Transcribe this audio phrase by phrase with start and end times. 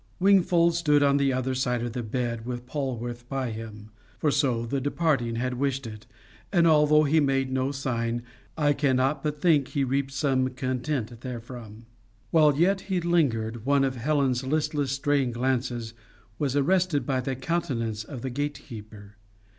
[0.19, 4.61] Wingfold stood on the other side of the bed, with Polwarth by him, for so
[4.61, 6.07] had the departing wished it,
[6.51, 8.23] and although he made no sign,
[8.57, 11.85] I cannot but think he reaped some content therefrom.
[12.31, 15.93] While yet he lingered, one of Helen's listless, straying glances
[16.39, 19.17] was arrested by the countenance of the gate keeper.